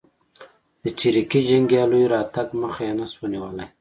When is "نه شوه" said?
2.99-3.27